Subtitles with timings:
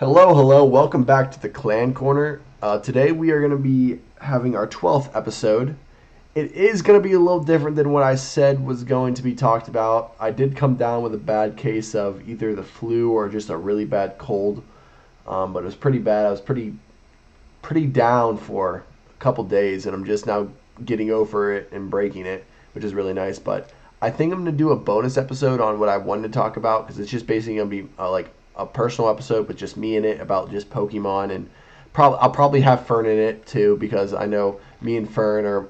[0.00, 0.64] Hello, hello.
[0.64, 2.40] Welcome back to the Clan Corner.
[2.60, 5.76] Uh, today we are going to be having our 12th episode.
[6.34, 9.22] It is going to be a little different than what I said was going to
[9.22, 10.16] be talked about.
[10.18, 13.56] I did come down with a bad case of either the flu or just a
[13.56, 14.64] really bad cold,
[15.28, 16.26] um, but it was pretty bad.
[16.26, 16.74] I was pretty,
[17.62, 20.48] pretty down for a couple days, and I'm just now
[20.84, 23.38] getting over it and breaking it, which is really nice.
[23.38, 23.70] But
[24.02, 26.56] I think I'm going to do a bonus episode on what I wanted to talk
[26.56, 29.76] about because it's just basically going to be uh, like a personal episode with just
[29.76, 31.50] me in it about just Pokemon and
[31.92, 35.68] probably I'll probably have Fern in it too because I know me and Fern are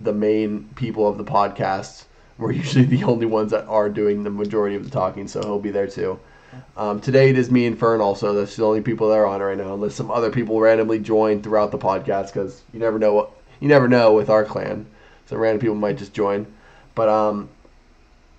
[0.00, 2.04] the main people of the podcast.
[2.38, 5.58] We're usually the only ones that are doing the majority of the talking, so he'll
[5.58, 6.18] be there too.
[6.76, 8.32] Um, today it is me and Fern also.
[8.32, 11.42] That's the only people that are on right now, unless some other people randomly join
[11.42, 14.86] throughout the podcast because you never know what you never know with our clan.
[15.26, 16.46] So random people might just join.
[16.94, 17.48] But um,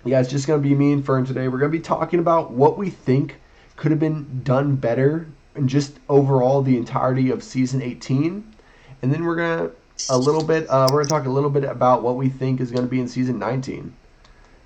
[0.04, 1.48] yeah, it's just gonna be me and Fern today.
[1.48, 3.39] We're gonna be talking about what we think
[3.80, 5.26] could have been done better
[5.56, 8.44] and just overall the entirety of season 18
[9.02, 9.70] and then we're gonna
[10.10, 12.70] a little bit uh, we're gonna talk a little bit about what we think is
[12.70, 13.96] gonna be in season 19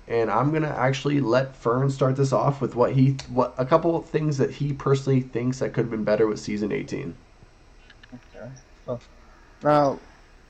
[0.09, 4.01] and i'm gonna actually let fern start this off with what he what a couple
[4.01, 7.15] things that he personally thinks that could have been better with season 18
[8.13, 8.51] Okay.
[9.63, 9.99] Now,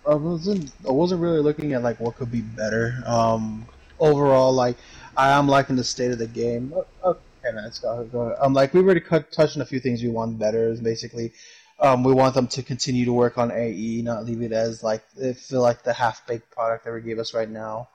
[0.07, 3.01] I wasn't I wasn't really looking at like what could be better.
[3.05, 3.67] Um,
[3.99, 4.77] overall, like
[5.17, 6.73] I am liking the state of the game.
[7.03, 7.71] Oh, Okay, man,
[8.11, 8.35] go.
[8.39, 10.67] Um, like we already cut, touched on a few things we want better.
[10.69, 11.31] Is basically,
[11.79, 15.03] um, we want them to continue to work on AE, not leave it as like
[15.11, 17.89] they feel like the half baked product that they gave us right now.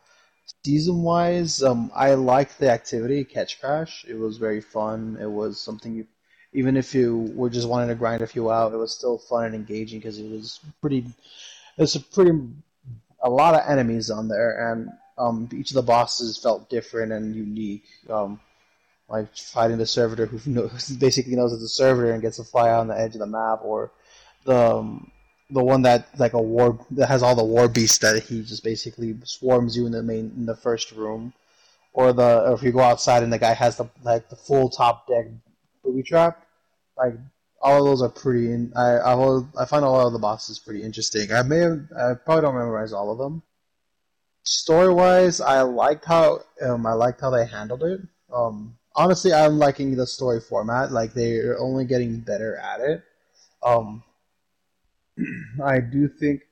[0.64, 4.04] Season wise, um, I liked the activity Ketchcrash.
[4.08, 5.18] It was very fun.
[5.20, 6.06] It was something you,
[6.52, 9.46] even if you were just wanting to grind a few out, it was still fun
[9.46, 11.06] and engaging because it was pretty.
[11.76, 12.38] It's a pretty
[13.20, 17.34] a lot of enemies on there, and um, each of the bosses felt different and
[17.34, 17.84] unique.
[18.08, 18.38] Um,
[19.10, 22.70] like fighting the servitor who knows, basically knows it's a servitor and gets to fly
[22.70, 23.90] out on the edge of the map, or
[24.46, 25.10] the um,
[25.50, 28.62] the one that like a war that has all the war beasts that he just
[28.62, 31.34] basically swarms you in the main in the first room,
[31.92, 34.70] or the or if you go outside and the guy has the like the full
[34.70, 35.26] top deck
[35.82, 36.46] booby trap,
[36.96, 37.14] like
[37.60, 38.52] all of those are pretty.
[38.52, 41.32] In, I I, will, I find a lot of the bosses pretty interesting.
[41.32, 43.42] I may have I probably don't memorize all of them.
[44.44, 48.00] Story wise, I liked how um, I liked how they handled it.
[48.32, 50.92] Um, honestly, I'm liking the story format.
[50.92, 53.02] Like they're only getting better at it.
[53.62, 54.02] Um,
[55.64, 56.42] I do think,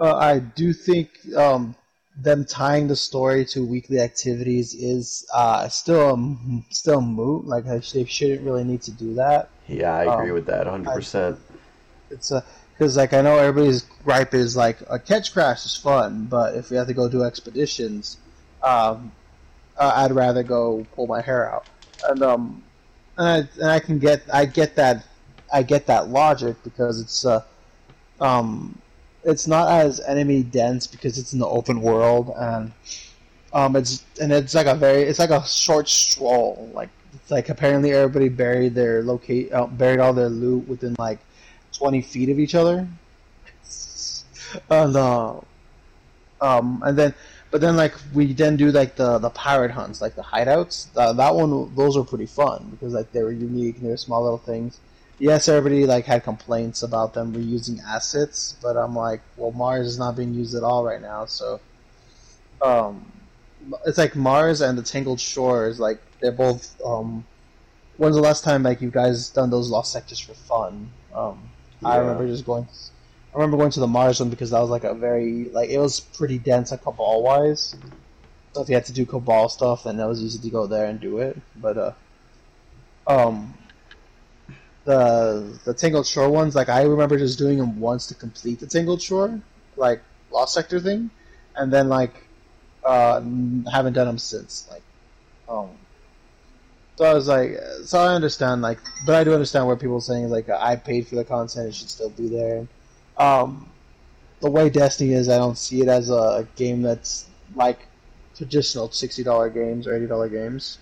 [0.00, 1.76] uh, I do think um,
[2.16, 7.46] them tying the story to weekly activities is uh, still um, still moot.
[7.46, 9.50] Like they shouldn't really need to do that.
[9.68, 11.38] yeah i agree Um, with that 100%
[12.10, 16.54] It's a because like I know everybody's gripe is like a Ketchcrash is fun, but
[16.54, 18.18] if we have to go do expeditions,
[18.62, 19.12] um,
[19.78, 21.66] uh, I'd rather go pull my hair out.
[22.08, 22.62] And um,
[23.16, 25.04] and I, and I can get I get that
[25.52, 27.42] I get that logic because it's uh,
[28.20, 28.78] um,
[29.24, 32.72] it's not as enemy dense because it's in the open world and
[33.52, 37.48] um, it's and it's like a very it's like a short stroll like it's like
[37.48, 41.18] apparently everybody buried their locate uh, buried all their loot within like
[41.72, 42.86] 20 feet of each other
[44.70, 45.40] and uh,
[46.40, 47.14] um and then
[47.50, 50.88] but then like we then do like the the pirate hunts like the hideouts.
[50.96, 53.76] Uh, that one those were pretty fun because like they were unique.
[53.76, 54.80] And they were small little things.
[55.18, 59.98] Yes everybody like had complaints about them reusing assets but i'm like well mars is
[59.98, 61.60] not being used at all right now so
[62.62, 63.04] um
[63.84, 67.24] it's like mars and the tangled shores like they're both um
[67.96, 70.88] when's the last time like you guys done those lost sectors for fun?
[71.12, 71.50] Um
[71.84, 72.66] i remember just going
[73.32, 75.78] I remember going to the Mars one because that was like a very like it
[75.78, 77.76] was pretty dense like Cabal wise.
[78.54, 80.86] So if you had to do Cabal stuff, then that was easy to go there
[80.86, 81.36] and do it.
[81.56, 81.92] But uh,
[83.06, 83.54] um,
[84.84, 88.66] the the Tangled Shore ones, like I remember just doing them once to complete the
[88.66, 89.40] Tangled Shore,
[89.76, 91.10] like Lost Sector thing,
[91.54, 92.14] and then like
[92.82, 93.20] uh,
[93.70, 94.66] haven't done them since.
[94.70, 94.82] Like,
[95.48, 95.68] um,
[96.96, 100.00] so I was like, so I understand, like, but I do understand where people are
[100.00, 102.66] saying like I paid for the content, it should still be there.
[103.18, 103.72] Um,
[104.40, 107.88] the way Destiny is, I don't see it as a game that's like
[108.36, 110.78] traditional sixty dollar games or eighty dollar games.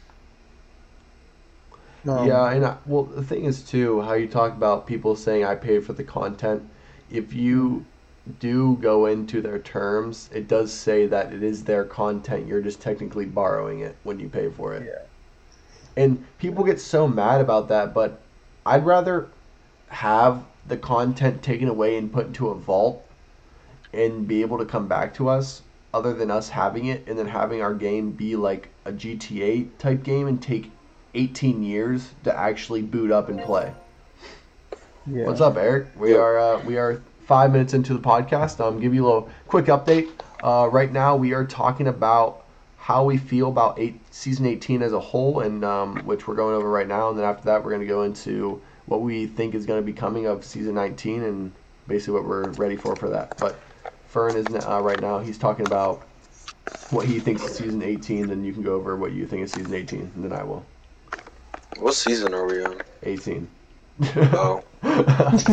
[2.08, 5.44] Um, Yeah, and I, well, the thing is too, how you talk about people saying
[5.44, 6.68] I paid for the content.
[7.08, 7.86] If you
[8.38, 12.46] do go into their terms, it does say that it is their content.
[12.46, 14.84] You're just technically borrowing it when you pay for it.
[14.84, 15.06] Yeah.
[15.96, 18.28] And people get so mad about that, but
[18.64, 19.32] I'd rather
[19.88, 23.04] have the content taken away and put into a vault
[23.92, 25.62] and be able to come back to us
[25.94, 30.02] other than us having it and then having our game be like a GTA type
[30.02, 30.70] game and take
[31.14, 33.72] 18 years to actually boot up and play.
[35.06, 35.26] Yeah.
[35.26, 35.86] What's up, Eric?
[35.96, 36.18] We Yeah.
[36.18, 38.60] are uh, we are five minutes into the podcast.
[38.60, 40.08] Um, give you a little quick update.
[40.42, 42.44] Uh, right now, we are talking about
[42.76, 46.54] how we feel about eight, season 18 as a whole, and um, which we're going
[46.54, 47.08] over right now.
[47.08, 49.86] And then after that, we're going to go into what we think is going to
[49.86, 51.52] be coming of season 19 and
[51.86, 53.38] basically what we're ready for for that.
[53.38, 53.60] But
[54.06, 55.20] Fern is uh, right now.
[55.20, 56.08] He's talking about
[56.90, 58.28] what he thinks is season 18.
[58.28, 60.66] Then you can go over what you think is season 18, and then I will.
[61.76, 62.82] What season are we on?
[63.02, 63.50] 18.
[64.32, 65.48] Oh, that's,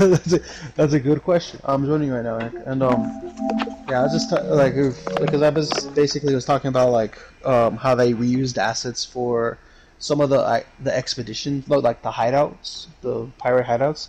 [0.00, 0.08] a,
[0.76, 1.60] that's a good question.
[1.64, 2.54] I'm joining you right now, Eric.
[2.66, 3.12] And um,
[3.86, 4.74] yeah, I was just ta- like
[5.20, 7.16] because I was basically was talking about like
[7.46, 9.58] um how they reused assets for
[10.02, 14.08] some of the the expedition like the hideouts, the pirate hideouts.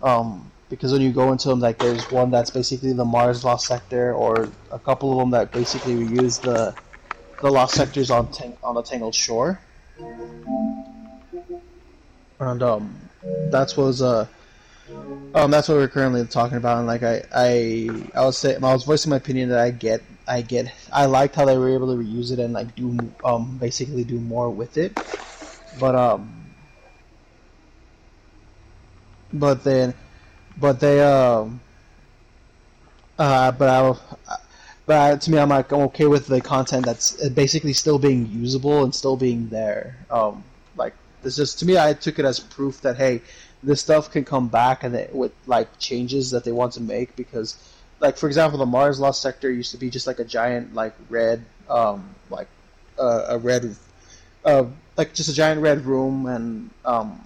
[0.00, 3.66] Um, because when you go into them, like there's one that's basically the Mars Lost
[3.66, 6.74] Sector, or a couple of them that basically reuse the
[7.42, 9.60] the lost sectors on Tang- on the Tangled Shore.
[12.40, 12.98] And um,
[13.50, 14.26] that's was uh
[15.34, 18.72] um that's what we're currently talking about and like I I I was saying I
[18.72, 21.94] was voicing my opinion that I get I get I liked how they were able
[21.94, 24.92] to reuse it and like do um basically do more with it.
[25.78, 26.32] But um
[29.32, 29.94] but then
[30.58, 31.60] but they um
[33.18, 34.36] uh but I
[34.86, 38.82] but to me I'm like I'm okay with the content that's basically still being usable
[38.84, 39.96] and still being there.
[40.10, 40.42] Um
[40.76, 43.22] like it's just to me I took it as proof that hey
[43.62, 47.14] this stuff can come back and it, with like changes that they want to make
[47.16, 47.56] because
[48.00, 50.94] like for example the Mars Lost Sector used to be just like a giant like
[51.08, 52.48] red um like
[52.98, 53.76] uh, a red
[54.44, 54.64] uh
[54.96, 57.20] like just a giant red room and um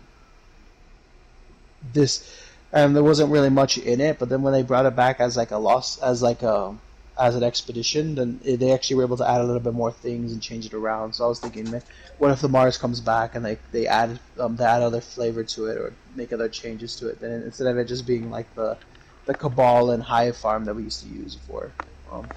[1.92, 2.36] this
[2.72, 5.36] and there wasn't really much in it but then when they brought it back as
[5.36, 6.74] like a lost as like a
[7.20, 10.32] as an expedition, then they actually were able to add a little bit more things
[10.32, 11.12] and change it around.
[11.12, 11.82] So I was thinking, man,
[12.18, 15.44] what if the Mars comes back and they they add um, they add other flavor
[15.44, 17.20] to it or make other changes to it?
[17.20, 18.78] Then instead of it just being like the
[19.26, 21.76] the Cabal and Hive Farm that we used to use before.
[22.10, 22.32] Um,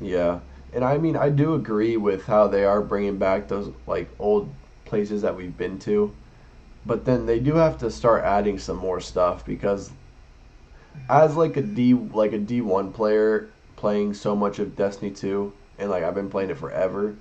[0.00, 0.40] Yeah,
[0.72, 4.54] and I mean I do agree with how they are bringing back those like old
[4.84, 6.14] places that we've been to,
[6.86, 9.92] but then they do have to start adding some more stuff because
[11.08, 15.54] as like a D like a D one player playing so much of Destiny two
[15.78, 17.18] and like I've been playing it forever,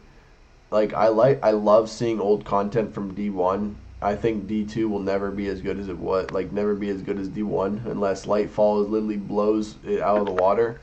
[0.72, 3.78] like I like I love seeing old content from D one.
[4.06, 6.90] I think D two will never be as good as it was like never be
[6.90, 10.80] as good as D one unless Lightfall literally blows it out of the water.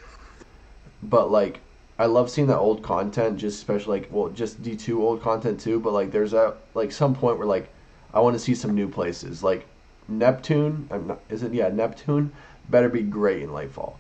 [1.05, 1.61] But like
[2.01, 5.61] I love seeing that old content, just especially like well, just D two old content
[5.61, 5.79] too.
[5.79, 7.73] But like, there's a like some point where like
[8.13, 9.69] I want to see some new places, like
[10.09, 10.89] Neptune.
[10.91, 12.33] Not, is it yeah Neptune?
[12.69, 13.95] Better be great in Lightfall.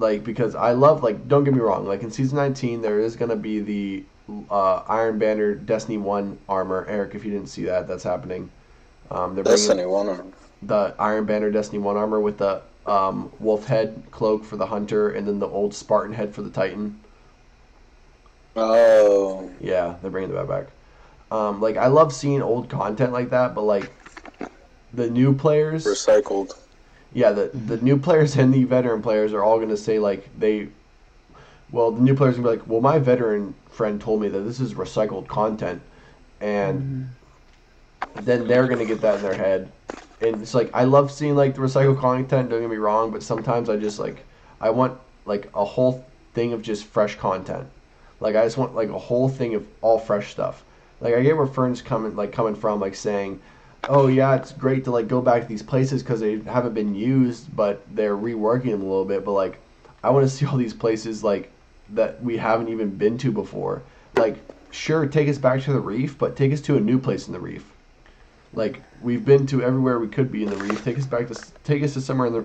[0.00, 3.14] Like because I love like don't get me wrong, like in season 19 there is
[3.14, 4.04] gonna be the
[4.50, 6.84] uh, Iron Banner Destiny one armor.
[6.88, 8.50] Eric, if you didn't see that, that's happening.
[9.10, 10.08] Um, they're Destiny one.
[10.08, 10.24] or-
[10.62, 15.10] the Iron Banner Destiny 1 armor with the um, wolf head cloak for the hunter
[15.10, 16.98] and then the old Spartan head for the Titan.
[18.56, 20.68] Oh, Yeah, they're bringing that back.
[21.30, 23.90] Um, like, I love seeing old content like that, but like
[24.94, 26.56] the new players, recycled.
[27.12, 30.28] yeah, the, the new players and the veteran players are all going to say, like,
[30.38, 30.68] they,
[31.72, 34.60] well, the new players to be like, well, my veteran friend told me that this
[34.60, 35.82] is recycled content.
[36.40, 38.24] And mm-hmm.
[38.24, 39.72] then they're gonna get that in their head.
[40.20, 42.50] And it's like I love seeing like the recycled content.
[42.50, 44.24] Don't get me wrong, but sometimes I just like
[44.60, 46.04] I want like a whole
[46.34, 47.66] thing of just fresh content.
[48.20, 50.64] Like I just want like a whole thing of all fresh stuff.
[51.00, 53.40] Like I get where Fern's coming like coming from, like saying,
[53.88, 56.94] "Oh yeah, it's great to like go back to these places because they haven't been
[56.94, 59.58] used, but they're reworking them a little bit." But like
[60.02, 61.50] I want to see all these places like
[61.90, 63.82] that we haven't even been to before.
[64.14, 67.26] Like sure, take us back to the reef, but take us to a new place
[67.26, 67.64] in the reef.
[68.52, 70.82] Like we've been to everywhere we could be in the reef.
[70.84, 72.44] Take us back to take us to somewhere in the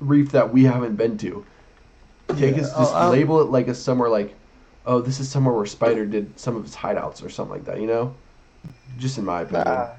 [0.00, 1.46] reef that we haven't been to.
[2.36, 4.34] Take Yeah, us oh, just I'll- label it like a somewhere like,
[4.86, 7.80] oh, this is somewhere where Spider did some of his hideouts or something like that.
[7.80, 8.16] You know,
[8.96, 9.64] just in my opinion.
[9.66, 9.96] Ah,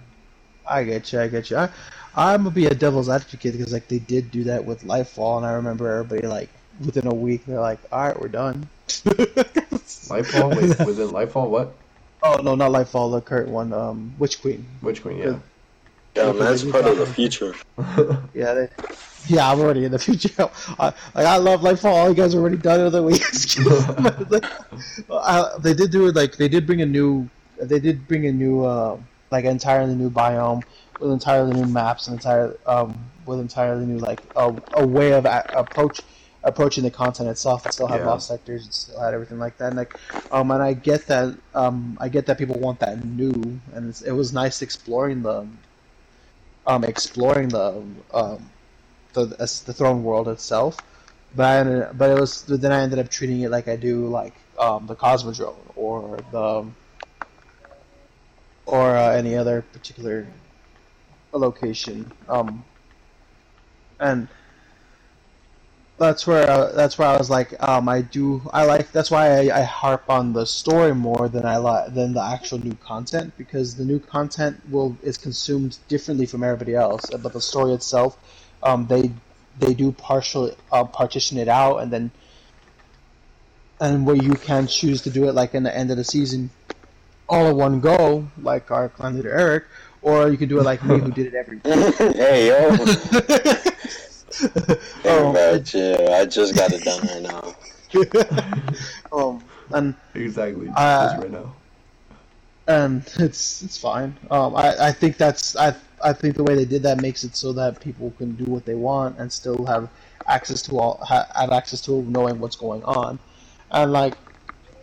[0.67, 1.19] I get you.
[1.19, 1.57] I get you.
[1.57, 1.69] I,
[2.15, 5.45] I'm gonna be a devil's advocate because like they did do that with Lightfall, and
[5.45, 6.49] I remember everybody like
[6.79, 11.73] within a week they're like, "All right, we're done." Lightfall, wait, within Lightfall, what?
[12.21, 13.11] Oh no, not Lightfall.
[13.11, 14.65] The current one, um, Witch Queen.
[14.81, 15.39] Witch Queen, yeah.
[16.15, 17.55] Yeah, Because that's they part of the got- future.
[18.33, 18.69] Yeah, they,
[19.27, 20.49] yeah, I'm already in the future.
[20.79, 21.85] I, like I love Lightfall.
[21.93, 23.57] All you guys are already done in the weeks.
[24.29, 24.45] Like,
[25.09, 26.15] uh, they did do it.
[26.15, 27.29] Like they did bring a new.
[27.61, 28.97] They did bring a new, uh,
[29.31, 30.63] like entirely new biome
[30.99, 35.25] with entirely new maps and entire um with entirely new like a, a way of
[35.25, 36.01] a- approach
[36.43, 37.65] approaching the content itself.
[37.65, 38.07] It still had Yeah.
[38.07, 38.67] lost sectors.
[38.67, 39.67] It still had everything like that.
[39.67, 39.93] And like,
[40.31, 41.35] um, and I get that.
[41.53, 45.47] Um, I get that people want that new, and it's, it was nice exploring the,
[46.65, 47.83] um, exploring the,
[48.13, 48.49] um,
[49.13, 50.83] the the throne world itself.
[51.35, 54.07] But I ended, but it was then I ended up treating it like I do
[54.07, 56.65] like um, the Cosmodrome or the
[58.65, 60.27] or uh, any other particular
[61.31, 62.11] location.
[62.27, 62.65] Um,
[63.99, 64.27] and
[65.97, 69.49] that's where uh, that's where I was like, um, I do I like that's why
[69.49, 73.33] I, I harp on the story more than I like than the actual new content
[73.37, 78.17] because the new content will is consumed differently from everybody else, but the story itself,
[78.63, 79.11] um, they
[79.59, 82.11] they do partially uh, partition it out and then
[83.79, 86.49] and where you can choose to do it like in the end of the season
[87.29, 89.65] all in one go like our clan leader Eric
[90.01, 91.59] or you can do it like me who did it every
[92.15, 92.75] hey yo,
[95.03, 96.11] hey, um, man, chill.
[96.11, 97.55] I just got it done right now.
[99.11, 100.69] um, and Exactly.
[100.75, 101.55] Uh, just right now.
[102.67, 104.17] and it's it's fine.
[104.31, 107.35] Um, I, I think that's I I think the way they did that makes it
[107.35, 109.89] so that people can do what they want and still have
[110.27, 113.19] access to all ha, have access to knowing what's going on,
[113.71, 114.15] and like,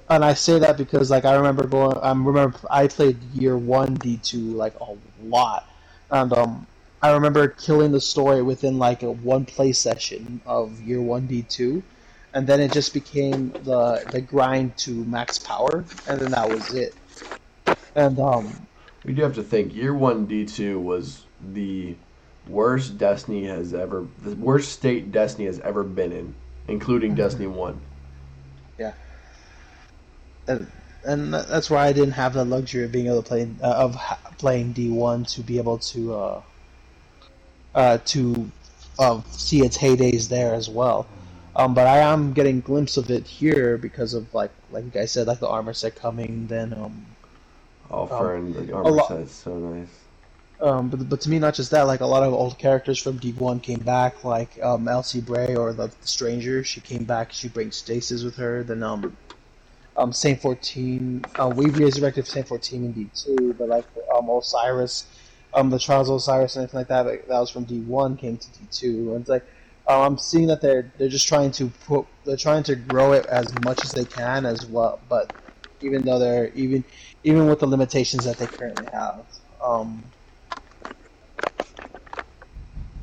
[0.08, 3.94] and I say that because like I remember going I remember I played year one
[3.94, 5.68] D two like a lot,
[6.10, 6.66] and um
[7.02, 11.42] I remember killing the story within like a one play session of year one D
[11.42, 11.82] two.
[12.32, 16.72] And then it just became the the grind to max power, and then that was
[16.72, 16.94] it.
[17.96, 18.68] And um,
[19.04, 19.74] We do have to think.
[19.74, 21.96] Year one D two was the
[22.48, 26.34] worst Destiny has ever, the worst state Destiny has ever been in,
[26.68, 27.80] including Destiny one.
[28.78, 28.92] Yeah.
[30.46, 30.70] And,
[31.04, 33.94] and that's why I didn't have the luxury of being able to play uh, of
[33.94, 36.42] ha- playing D one to be able to uh,
[37.74, 38.50] uh, to
[38.98, 41.06] uh, see its heydays there as well.
[41.56, 45.10] Um, but I am getting glimpse of it here because of like like you guys
[45.12, 46.46] said, like the armor set coming.
[46.46, 47.06] Then um,
[47.90, 49.88] Oh, Um, the a armor lot- set is so nice.
[50.60, 51.86] Um, but but to me, not just that.
[51.86, 55.56] Like a lot of old characters from D one came back, like um, Elsie Bray
[55.56, 56.62] or the, the Stranger.
[56.62, 57.32] She came back.
[57.32, 58.62] She brings Stasis with her.
[58.62, 59.16] Then um,
[59.96, 61.24] um, Saint fourteen.
[61.38, 65.06] Uh, we resurrected Saint fourteen in D two, but like um, Osiris,
[65.54, 67.04] um, the Trials of Osiris and anything like that.
[67.04, 69.44] But that was from D one, came to D two, and it's like
[69.86, 73.26] um, I'm seeing that they're they're just trying to put they're trying to grow it
[73.26, 75.00] as much as they can as well.
[75.08, 75.32] But
[75.80, 76.84] even though they're even
[77.24, 79.24] even with the limitations that they currently have.
[79.62, 80.02] Um,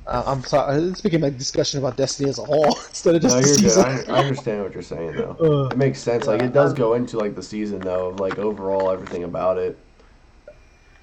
[0.08, 0.82] uh, I'm sorry.
[0.84, 3.78] It's became a discussion about Destiny as a whole instead of just No, you're good.
[3.78, 5.36] I, I understand what you're saying though.
[5.68, 6.28] Uh, It makes sense.
[6.28, 9.78] Like it does go into like the season though, of like overall everything about it.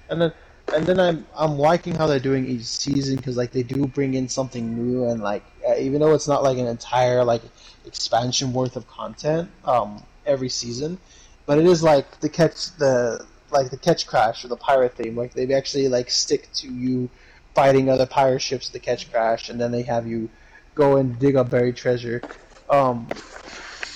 [0.09, 0.33] and then
[0.75, 4.13] and then I'm I'm liking how they're doing each season because like they do bring
[4.13, 7.41] in something new and like uh, even though it's not like an entire like
[7.85, 10.99] expansion worth of content um every season,
[11.45, 15.33] but it is like the catch the like the Ketchcrash or the pirate theme like
[15.33, 17.09] they actually like stick to you
[17.53, 20.29] fighting other pirate ships to Ketchcrash and then they have you
[20.73, 22.21] go and dig up buried treasure.
[22.69, 23.07] Um,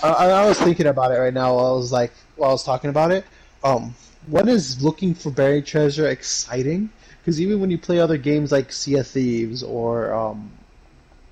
[0.01, 2.63] I, I was thinking about it right now while I was like while I was
[2.63, 3.25] talking about it.
[3.65, 3.93] Um,
[4.27, 6.89] what is looking for buried treasure exciting?
[7.19, 10.51] Because even when you play other games like Sea of Thieves or um,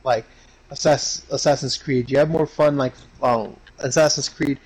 [0.03, 0.25] like
[0.72, 2.77] Assass- Assassin's Creed, you have more fun.
[2.77, 4.60] Like um, Assassin's Creed,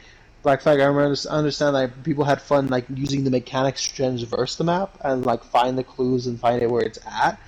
[0.44, 0.80] Black Flag.
[0.80, 4.98] I remember understand like people had fun like using the mechanics to traverse the map
[5.04, 7.40] and like find the clues and find it where it's at.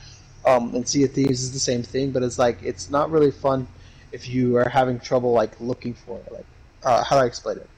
[0.45, 3.31] Um, and Sea of Thieves is the same thing, but it's like it's not really
[3.31, 3.67] fun
[4.11, 6.31] if you are having trouble like looking for it.
[6.31, 6.45] Like
[6.83, 7.69] uh, how do I explain it?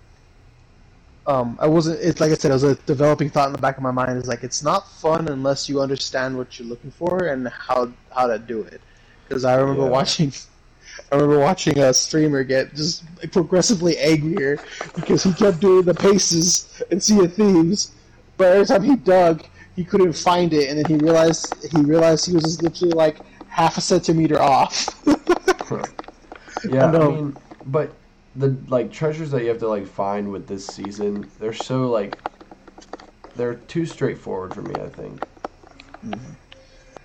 [1.28, 2.00] Um, I wasn't.
[2.02, 4.18] It's like I said, it was a developing thought in the back of my mind.
[4.18, 8.28] Is like it's not fun unless you understand what you're looking for and how how
[8.28, 8.82] to do it.
[9.28, 9.90] Because I remember Yeah.
[9.90, 10.32] watching,
[11.12, 14.62] I remember watching a streamer get just progressively angrier
[14.96, 17.92] because he kept doing the paces and Sea of Thieves,
[18.38, 19.44] but every time he dug,
[19.76, 23.18] he couldn't find it, and then he realized he realized he was just literally like
[23.48, 24.88] half a centimeter off.
[26.64, 27.12] Yeah, I, know.
[27.12, 27.92] mean, but
[28.36, 32.18] the like treasures that you have to like find with this season, they're so like
[33.36, 34.80] they're too straightforward for me.
[34.80, 35.22] I think.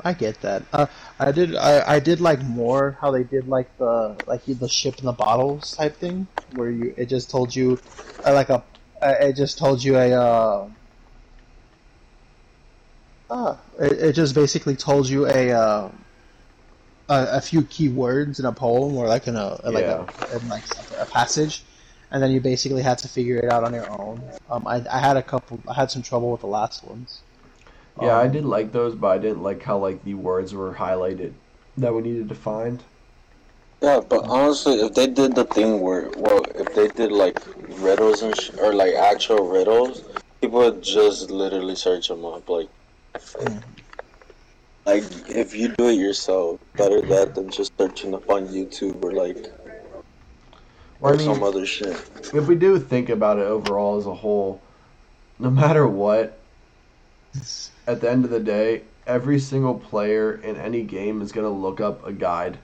[0.02, 0.62] I get that.
[0.72, 0.87] Uh,
[1.18, 1.56] I did.
[1.56, 5.12] I, I did like more how they did like the like the ship in the
[5.12, 7.80] bottles type thing, where you it just told you
[8.25, 8.64] uh, like a
[9.02, 10.68] uh, it just told you a uh,
[13.30, 15.90] ah it, it just basically told you a uh,
[17.11, 20.07] a, a few key words in a poem or like in a like Yeah.
[20.31, 20.64] a in like
[20.99, 21.62] a passage,
[22.11, 24.23] and then you basically had to figure it out on your own.
[24.49, 25.61] Um, I I had a couple.
[25.69, 27.21] I had some trouble with the last ones.
[28.00, 30.73] Yeah, I Um, did like those, but I didn't like how like the words were
[30.73, 31.33] highlighted
[31.76, 32.83] that we needed to find.
[33.83, 37.38] Yeah, but honestly, if they did the thing where, well, if they did like
[37.81, 40.05] riddles and sh- or like actual riddles,
[40.40, 42.47] people would just literally search them up.
[42.49, 42.69] Like,
[44.87, 49.12] like if you do it yourself, better that than just searching up on YouTube or
[49.12, 49.37] like
[51.00, 51.96] Well, or I mean, some other shit.
[52.34, 54.60] if we do think about it overall as a whole,
[55.38, 56.38] no matter what,
[57.87, 61.50] at the end of the day, every single player in any game is going to
[61.50, 62.58] look up a guide.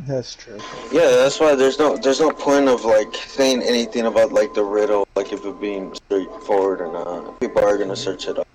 [0.00, 0.58] That's true.
[0.90, 4.64] Yeah, that's why there's no there's no point of like saying anything about like the
[4.64, 7.38] riddle, like if it being straightforward or not.
[7.38, 8.48] People are gonna search it up.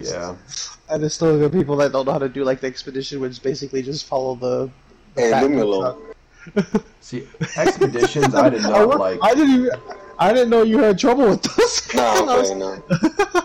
[0.00, 0.36] Yeah.
[0.90, 3.42] And there's still the people that don't know how to do like the expedition, which
[3.42, 4.70] basically just follow the.
[5.14, 6.02] the Hey, leave me alone.
[7.00, 9.18] See, expeditions I did not wa- like.
[9.22, 9.70] I didn't even.
[10.18, 11.94] I didn't know you had trouble with this.
[11.94, 12.82] No, I was- okay, no.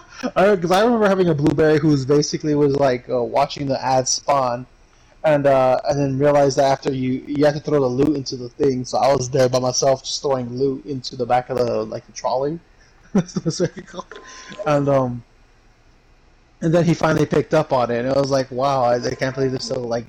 [0.55, 4.09] Because I remember having a blueberry who was basically was like uh, watching the ads
[4.09, 4.65] spawn,
[5.25, 8.37] and uh, and then realized that after you you have to throw the loot into
[8.37, 8.85] the thing.
[8.85, 12.05] So I was there by myself just throwing loot into the back of the like
[12.05, 12.57] the trolley.
[13.13, 14.17] That's what it's called.
[14.65, 15.23] And um,
[16.63, 19.15] and then he finally picked up on it, and it was like, wow, I, I
[19.15, 20.05] can't believe there's so like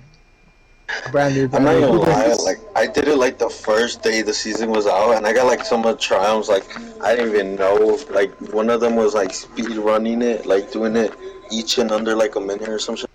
[1.11, 1.50] brand new.
[1.52, 4.87] I'm not gonna lie, like I did it like the first day the season was
[4.87, 6.49] out, and I got like so much triumphs.
[6.49, 6.64] Like
[7.02, 7.99] I didn't even know.
[8.11, 11.12] Like one of them was like speed running it, like doing it
[11.50, 13.11] each and under like a minute or some shit.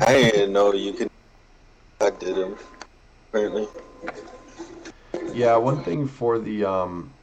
[0.00, 1.08] I didn't even know you could.
[2.00, 2.56] I did them.
[3.32, 3.68] Apparently,
[5.34, 7.14] Yeah, one thing for the um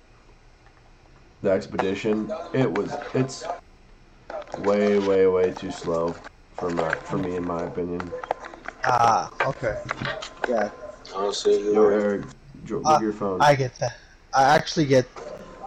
[1.42, 3.46] the expedition, it was it's
[4.56, 6.16] way way way too slow
[6.54, 8.12] for my for me in my opinion.
[8.86, 9.76] ah, okay,
[10.48, 10.70] yeah.
[11.16, 12.28] honestly, you Yo, Eric,
[12.64, 13.42] dro- Uh, your phone.
[13.42, 13.98] I get that.
[14.34, 15.08] I actually get,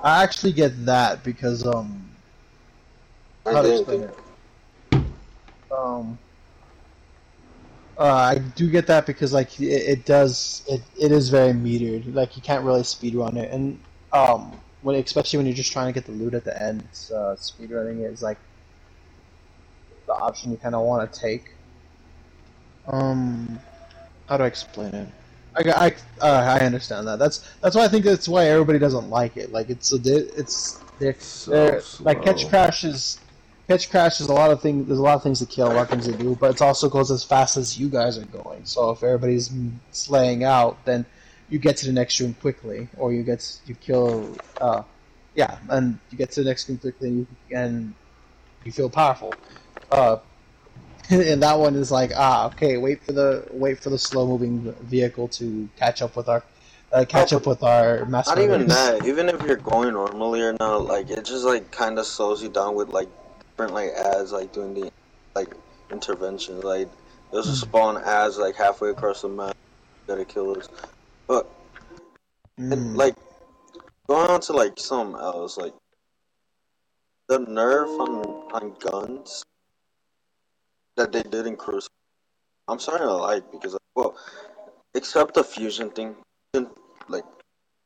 [0.02, 2.10] I actually get that because um,
[3.46, 4.16] I how to explain it?
[5.70, 6.18] Um,
[7.99, 12.14] uh, I do get that because like it, it does it, it is very metered.
[12.14, 13.78] Like you can't really speed run it, and
[14.12, 17.10] um, when especially when you're just trying to get the loot at the end, it's,
[17.10, 18.38] uh, speed running is like
[20.10, 21.44] the option you kind of want to take.
[22.86, 23.60] Um,
[24.28, 25.08] how do I explain it?
[25.56, 25.86] I, I,
[26.20, 27.18] uh, I understand that.
[27.18, 29.52] That's that's why I think that's why everybody doesn't like it.
[29.52, 32.50] Like it's a di- it's they're, So they're like catch slow.
[32.50, 33.20] crash is
[33.68, 34.88] Ketchcrash is a lot of things.
[34.88, 36.60] There's a lot of things to kill, a lot of things to do, but it
[36.60, 38.64] also goes as fast as you guys are going.
[38.64, 39.49] So if everybody's
[39.92, 41.06] slaying out, then
[41.49, 44.36] you get to the next room quickly, or you get you kill.
[44.60, 44.82] Uh,
[45.36, 47.94] yeah, and you get to the next room quickly, and you, and
[48.64, 49.32] you feel powerful.
[49.90, 50.18] Uh,
[51.10, 54.72] and that one is like ah okay wait for the wait for the slow moving
[54.82, 56.44] vehicle to catch up with our
[56.92, 59.06] uh, catch up with our master Not even that.
[59.06, 62.48] Even if you're going normally or not, like it just like kind of slows you
[62.48, 63.08] down with like
[63.56, 64.90] different like ads, like doing the
[65.34, 65.52] like
[65.90, 66.64] interventions.
[66.64, 66.88] Like
[67.32, 69.54] there's a spawn ads like halfway across the map.
[70.08, 70.68] Gotta kill us.
[71.28, 71.50] But
[72.58, 72.94] Mm.
[72.94, 73.14] like
[74.06, 75.72] going on to like something else, like
[77.28, 79.42] the nerf on on guns
[81.00, 81.95] that they did in Crucible.
[82.69, 84.17] I'm starting to like because well,
[84.95, 86.15] except the fusion thing,
[87.08, 87.25] like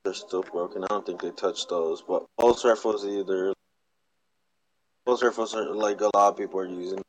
[0.04, 0.82] they're still broken.
[0.84, 3.54] I don't think they touched those, but pulse rifles either.
[5.06, 7.00] Pulse rifles are like a lot of people are using.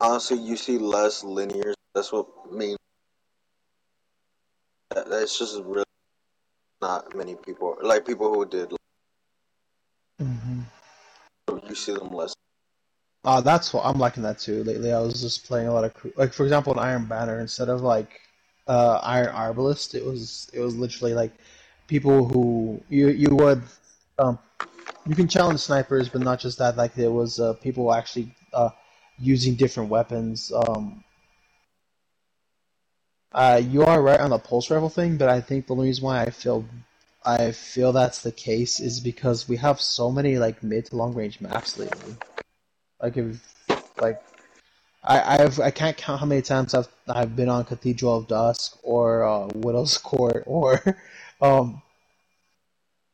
[0.00, 1.74] Honestly, you see less linear.
[1.94, 2.78] That's what means.
[4.90, 5.84] That's just really
[6.82, 7.76] not many people.
[7.80, 8.72] Like people who did,
[10.20, 10.64] Mhm.
[11.68, 12.34] You see them less.
[13.24, 14.64] Uh, that's what I'm liking that too.
[14.64, 17.68] Lately, I was just playing a lot of like, for example, an Iron Banner instead
[17.68, 18.20] of like
[18.66, 19.94] uh, Iron Arbalist.
[19.94, 21.32] It was it was literally like
[21.86, 23.62] people who you you would
[24.18, 24.38] um,
[25.06, 26.76] you can challenge snipers, but not just that.
[26.76, 28.70] Like there was uh, people actually uh,
[29.18, 30.50] using different weapons.
[30.52, 31.04] Um,
[33.32, 36.04] uh, you are right on the pulse rifle thing, but I think the only reason
[36.04, 36.64] why I feel
[37.24, 41.14] I feel that's the case is because we have so many like mid to long
[41.14, 42.16] range maps lately.
[43.02, 43.40] Like if
[44.00, 44.22] like
[45.04, 48.78] I I've I can't count how many times I've I've been on Cathedral of Dusk
[48.82, 50.80] or uh, Widow's Court or
[51.42, 51.82] um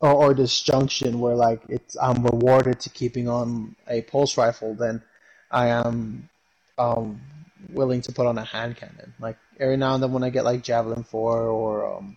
[0.01, 5.03] or, or Disjunction where like it's I'm rewarded to keeping on a pulse rifle then
[5.51, 6.29] I am
[6.79, 7.21] um
[7.71, 9.14] willing to put on a hand cannon.
[9.19, 12.16] Like every now and then when I get like Javelin Four or um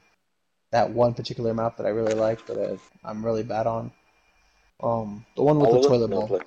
[0.71, 3.91] that one particular map that I really like that I, I'm really bad on.
[4.82, 6.27] Um the one with the of toilet bowl.
[6.27, 6.39] play.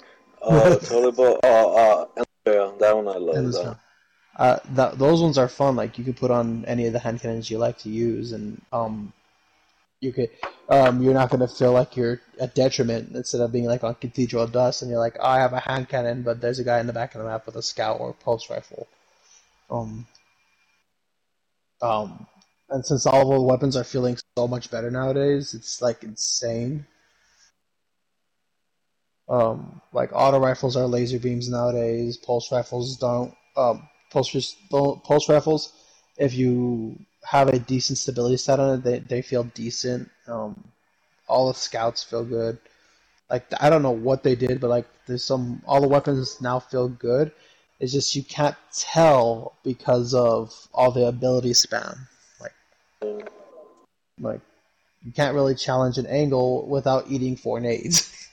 [0.42, 1.38] Uh, toilet bowl.
[1.44, 3.52] Oh, uh, yeah, that one I love.
[3.52, 3.66] This
[4.36, 5.76] Uh, that those ones are fun.
[5.76, 8.60] Like you could put on any of the hand cannons you like to use, and
[8.72, 9.12] um,
[10.00, 10.30] you could
[10.68, 13.94] um, you're not going to feel like you're a detriment instead of being like on
[13.94, 16.80] Cathedral Dusk and you're like, oh, I have a hand cannon, but there's a guy
[16.80, 18.88] in the back of the map with a scout or a pulse rifle.
[19.70, 20.06] Um,
[21.80, 22.26] um,
[22.72, 26.86] and since all the weapons are feeling so much better nowadays, it's like insane.
[29.28, 32.16] Um, like auto rifles are laser beams nowadays.
[32.16, 33.34] Pulse rifles don't.
[33.56, 35.72] Um, pulse pulse rifles,
[36.18, 40.10] if you have a decent stability stat on it, they they feel decent.
[40.26, 40.64] Um,
[41.28, 42.58] all the scouts feel good.
[43.30, 46.60] Like I don't know what they did, but like there's some all the weapons now
[46.60, 47.32] feel good.
[47.80, 52.08] It's just you can't tell because of all the ability spam.
[54.20, 54.40] Like,
[55.02, 58.08] you can't really challenge an angle without eating four nades.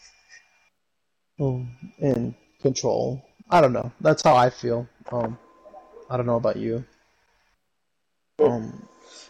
[1.39, 3.23] in control.
[3.49, 3.91] I don't know.
[4.01, 4.87] That's how I feel.
[5.11, 5.37] Um,
[6.09, 6.83] I don't know about you.
[8.39, 8.87] Um,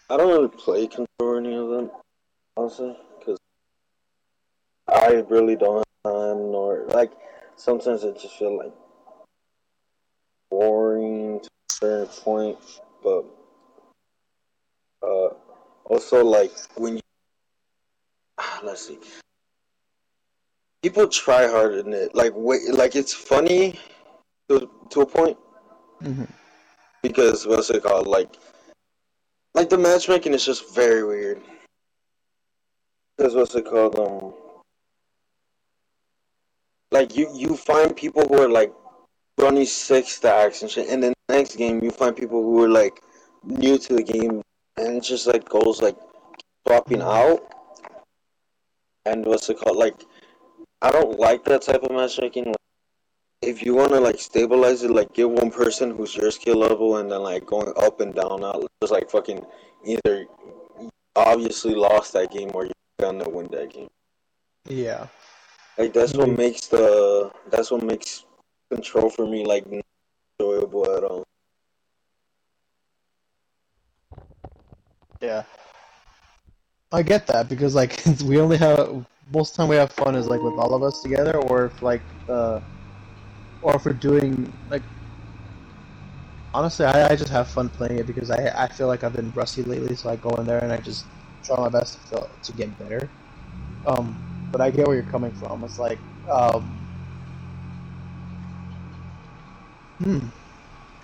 [0.09, 1.91] I don't really play control or any of them,
[2.57, 3.37] honestly, because
[4.87, 6.51] I really don't have time.
[6.51, 7.11] Nor like
[7.55, 8.73] sometimes I just feel like
[10.49, 12.57] boring to a certain point,
[13.03, 13.25] but
[15.03, 15.29] uh,
[15.85, 17.01] also like when you
[18.63, 18.97] let's see
[20.81, 22.15] people try hard in it.
[22.15, 23.79] Like wait, like it's funny
[24.49, 25.37] to to a point.
[26.01, 26.25] Mm-hmm.
[27.01, 28.07] Because what's it called?
[28.07, 28.35] Like,
[29.53, 31.41] like the matchmaking is just very weird.
[33.17, 33.97] Because what's it called?
[33.99, 34.33] Um,
[36.91, 38.73] like you you find people who are like
[39.37, 42.69] running six stacks and shit, and then the next game you find people who are
[42.69, 43.01] like
[43.43, 44.41] new to the game,
[44.79, 45.97] and it just like goes like
[46.65, 47.09] swapping mm-hmm.
[47.09, 47.53] out.
[49.05, 49.77] And what's it called?
[49.77, 49.95] Like
[50.81, 52.53] I don't like that type of matchmaking.
[53.41, 56.97] If you want to like stabilize it, like get one person who's your skill level,
[56.97, 59.45] and then like going up and down, not just like fucking
[59.85, 60.25] either
[61.15, 63.89] obviously lost that game or you're gonna win that game.
[64.67, 65.07] Yeah.
[65.77, 66.37] Like that's what mm-hmm.
[66.37, 68.25] makes the that's what makes
[68.71, 69.65] control for me like
[70.39, 71.28] enjoyable at all.
[75.21, 75.43] Yeah.
[76.91, 80.15] I get that because like we only have most of the time we have fun
[80.15, 82.61] is like with all of us together, or if like, uh,
[83.61, 84.83] or if we're doing like.
[86.53, 89.31] Honestly, I, I just have fun playing it because I I feel like I've been
[89.31, 91.05] rusty lately, so I go in there and I just
[91.43, 93.11] try my best to feel, to get better.
[93.85, 94.17] Um,
[94.51, 95.63] but I get where you're coming from.
[95.63, 95.99] It's like,
[96.31, 96.87] um,
[99.99, 100.19] hmm,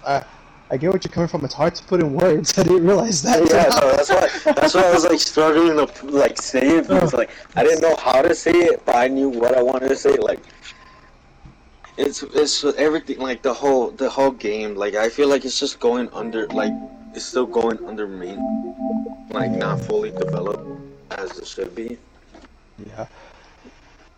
[0.05, 0.23] I
[0.71, 1.45] I get what you're coming from.
[1.45, 2.57] It's hard to put in words.
[2.57, 3.47] I didn't realize that.
[3.49, 4.53] Yeah, no, that's why.
[4.53, 7.95] That's why I was like struggling to like say it because like I didn't know
[7.97, 10.15] how to say it, but I knew what I wanted to say.
[10.15, 10.39] Like
[11.97, 14.75] it's it's everything like the whole the whole game.
[14.75, 16.73] Like I feel like it's just going under like
[17.13, 18.39] it's still going under main,
[19.29, 20.67] like not fully developed
[21.11, 21.97] as it should be.
[22.85, 23.05] Yeah.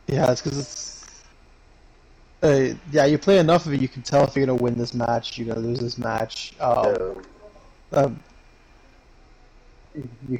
[0.08, 0.97] Yeah, it's because it's
[2.44, 4.94] uh, yeah, you play enough of it, you can tell if you're gonna win this
[4.94, 6.54] match, you're gonna lose this match.
[6.60, 7.24] Um,
[7.92, 8.00] yeah.
[8.00, 8.20] um,
[10.30, 10.40] you,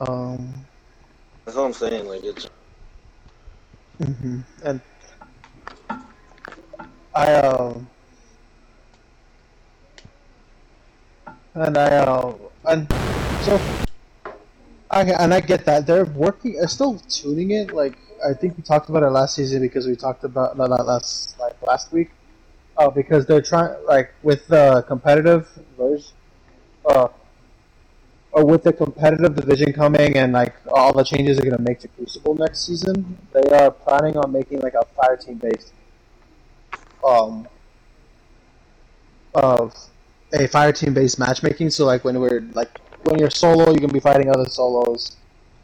[0.00, 0.54] um,
[1.44, 2.06] That's what I'm saying.
[2.06, 2.48] Like it's.
[4.00, 4.40] Mm-hmm.
[4.64, 4.80] And
[7.14, 7.88] I um.
[11.54, 12.90] And I uh, and
[13.42, 13.60] so
[14.90, 18.62] I and I get that they're working, they're still tuning it like I think we
[18.62, 22.10] talked about it last season because we talked about not last like last week.
[22.76, 26.10] Uh, because they're trying like with the competitive version,
[26.86, 27.06] uh,
[28.32, 31.88] or with the competitive division coming and like all the changes they're gonna make to
[31.88, 35.72] Crucible next season, they are planning on making like a fire team based
[37.06, 37.46] um
[39.34, 39.72] of
[40.32, 41.70] a fire team based matchmaking.
[41.70, 45.16] So like when we're like when you're solo, you can be fighting other solos.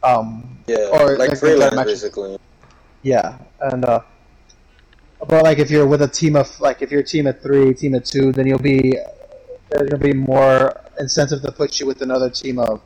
[0.03, 2.37] Um, yeah, or like, like freelance basically.
[3.03, 4.01] Yeah, and uh,
[5.27, 7.73] but like if you're with a team of like if you're a team of three,
[7.73, 8.95] team of two, then you'll be
[9.69, 12.81] there's gonna be more incentive to put you with another team of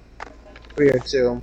[0.76, 1.42] three or two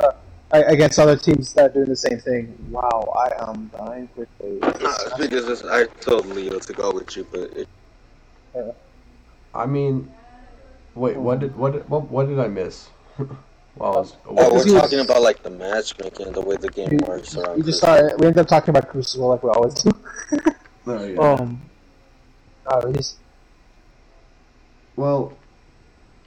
[0.00, 0.12] uh,
[0.50, 2.56] against other teams that are doing the same thing.
[2.70, 4.58] Wow, I am dying quickly.
[4.60, 7.68] No, because I told Leo to go with you, but it...
[9.54, 10.12] I mean,
[10.94, 12.88] wait, what did what did, what, what did I miss?
[13.76, 17.36] Well, was, oh, we're talking about like the matchmaking, the way the game we, works.
[17.56, 19.90] We just started, we ended up talking about Crucible like we always do.
[20.86, 21.18] oh, yeah.
[21.18, 21.60] Um,
[22.66, 23.16] uh, just,
[24.94, 25.36] well,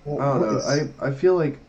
[0.05, 0.91] I don't know.
[1.01, 1.60] I I feel like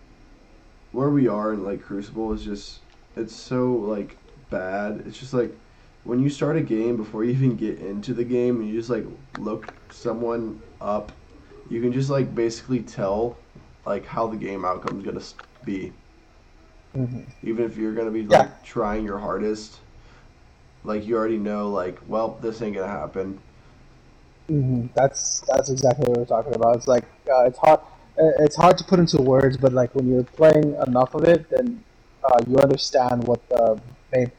[0.93, 2.81] where we are in like Crucible is just
[3.17, 4.17] it's so like
[4.51, 5.05] bad.
[5.07, 5.55] It's just like
[6.05, 8.91] when you start a game before you even get into the game and you just
[8.91, 9.05] like
[9.39, 11.13] look someone up,
[11.71, 13.37] you can just like basically tell
[13.87, 15.21] like how the game outcome is gonna
[15.65, 15.93] be.
[16.95, 18.39] hmm Even if you're gonna be Yeah.
[18.39, 19.81] like trying your hardest,
[20.85, 23.41] like you already know, like, well, this ain't gonna happen.
[24.49, 26.77] hmm That's that's exactly what we're talking about.
[26.77, 27.81] It's like uh, it's hard.
[28.19, 31.49] uh, It's hard to put into words, but like when you're playing enough of it,
[31.51, 31.85] then
[32.25, 33.81] uh, you understand what the
[34.13, 34.33] main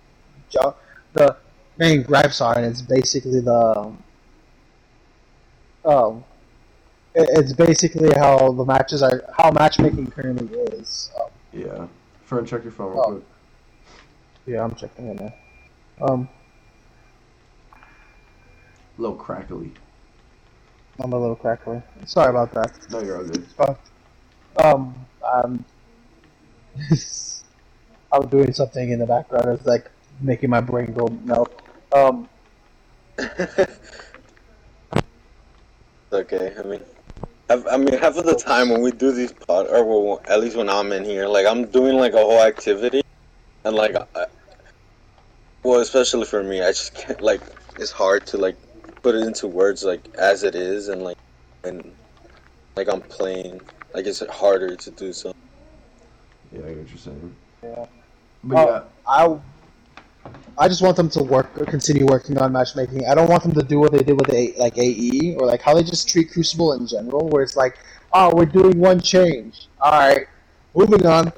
[0.49, 0.75] jo-
[1.13, 1.38] the
[1.77, 4.03] main gripes are, and it's basically the um,
[5.86, 6.23] it-
[7.15, 11.12] it's basically how the matches are, how matchmaking currently is.
[11.19, 11.88] Um, Yeah.
[12.24, 13.12] Fern, check your phone real Oh.
[13.13, 13.24] quick.
[14.45, 15.34] yeah, I'm checking it now.
[16.06, 16.30] Um,
[18.98, 19.72] A little crackly.
[21.02, 21.82] I'm a little crackly.
[22.06, 22.78] Sorry about that.
[22.91, 23.45] No, you're all good.
[23.60, 23.76] Um,
[24.63, 25.65] um, I'm
[28.12, 29.48] I'm doing something in the background.
[29.50, 29.89] It's like
[30.22, 31.62] making my brain go melt.
[31.93, 32.28] Um,
[36.12, 36.82] okay, I mean,
[37.49, 40.39] I, I mean, half of the time when we do these pod, or well, at
[40.39, 43.01] least when I'm in here, like I'm doing like a whole activity,
[43.63, 44.25] and like, I,
[45.63, 47.41] well, especially for me, I just can't like.
[47.77, 48.57] It's hard to like
[49.01, 51.17] put it into words like as it is, and like,
[51.63, 51.91] and
[52.75, 53.62] like I'm playing.
[53.93, 55.33] Like it's harder to do so.
[56.51, 57.35] Yeah, I get what you're saying.
[57.63, 57.85] Yeah.
[58.43, 58.71] But Oh.
[59.07, 59.39] yeah,
[60.58, 63.06] I, just want them to work, or continue working on matchmaking.
[63.08, 65.62] I don't want them to do what they did with A, like AE or like
[65.62, 67.78] how they just treat Crucible in general, where it's like,
[68.13, 69.68] oh, we're doing one change.
[69.82, 70.28] All right,
[70.76, 71.32] moving on.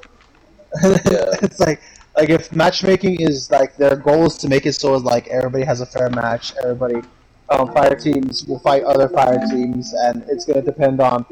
[0.82, 1.80] it's like,
[2.16, 5.80] like if matchmaking is like their goal is to make it so like everybody has
[5.80, 7.02] a fair match, everybody,
[7.50, 11.24] um, fire teams will fight other fire teams, and it's gonna depend on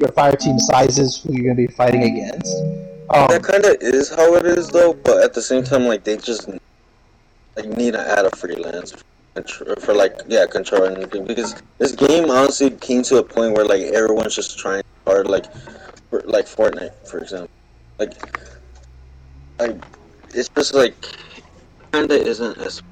[0.00, 2.54] your fire team sizes who you're gonna be fighting against.
[3.10, 6.04] Um, That kind of is how it is though, but at the same time, like
[6.04, 6.50] they just
[7.58, 8.94] like need to add a freelance
[9.34, 13.52] for, for like yeah control and everything because this game honestly came to a point
[13.54, 15.46] where like everyone's just trying hard like
[16.10, 17.50] for, like Fortnite for example,
[17.98, 18.12] like
[19.58, 19.76] like
[20.34, 20.94] it's just like
[21.92, 22.82] kind of isn't as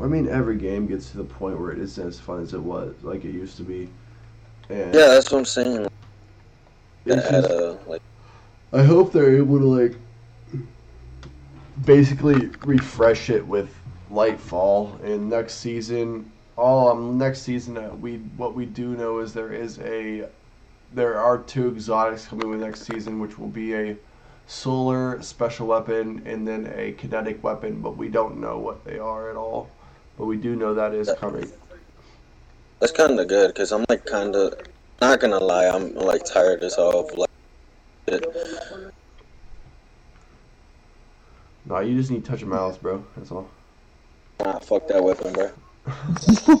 [0.00, 2.60] I mean, every game gets to the point where it isn't as fun as it
[2.60, 3.88] was, like it used to be.
[4.68, 5.86] And yeah that's what I'm saying.
[7.06, 8.02] just- a, like
[8.72, 9.96] I hope they're able to like
[11.84, 13.74] basically refresh it with
[14.10, 16.30] Lightfall and next season.
[16.56, 20.28] All um next season uh, we what we do know is there is a
[20.92, 23.96] there are two exotics coming with next season, which will be a
[24.46, 29.30] solar special weapon and then a kinetic weapon, but we don't know what they are
[29.30, 29.70] at all.
[30.18, 31.50] But we do know that is coming.
[32.80, 34.54] that's kind of good because I'm like kind of
[35.00, 37.30] not gonna lie I'm like tired as hell of like.
[41.66, 43.04] No, you just need to touch your mouse, bro.
[43.16, 43.48] That's all.
[44.40, 45.50] Nah, fuck that weapon, bro.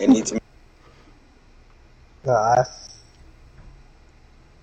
[0.00, 0.40] It needs to
[2.26, 2.64] Uh,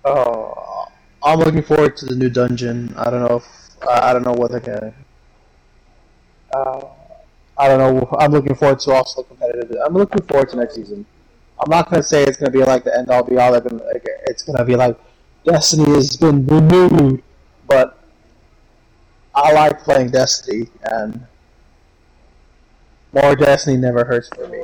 [0.06, 0.88] oh,
[1.24, 2.94] I'm looking forward to the new dungeon.
[2.98, 3.46] I don't know if
[3.84, 4.94] uh, I don't know what they're gonna.
[6.54, 6.86] Uh,
[7.58, 8.08] I don't know.
[8.20, 9.78] I'm looking forward to also the competitive.
[9.86, 11.06] I'm looking forward to next season.
[11.60, 13.52] I'm not gonna say it's gonna be like the end all be all.
[13.52, 14.98] Like, like, it's gonna be like
[15.46, 17.24] Destiny has been renewed,
[17.68, 17.99] but
[19.44, 21.26] I like playing Destiny, and
[23.14, 24.64] more Destiny never hurts for me.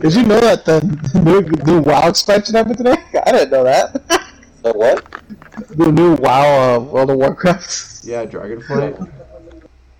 [0.00, 0.80] Did you know that the
[1.24, 2.96] new, new WoW expansion happened today?
[3.26, 3.92] I didn't know that.
[4.62, 5.04] The what?
[5.70, 8.04] the new WoW uh, World of Warcraft.
[8.04, 9.10] Yeah, Dragonflight.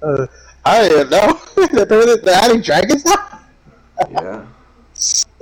[0.02, 0.26] Uh,
[0.64, 1.40] I didn't know.
[1.84, 3.40] they're, they're adding dragons now?
[4.10, 4.46] yeah.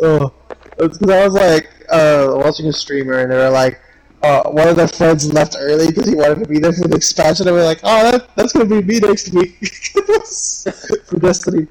[0.02, 0.34] Oh,
[0.78, 3.80] it's because I was like uh, watching a streamer and they were like,
[4.24, 6.96] uh, one of their friends left early because he wanted to be there for the
[6.96, 7.46] expansion.
[7.46, 9.58] And we are like, oh, that, that's gonna be me next week
[11.06, 11.66] for Destiny.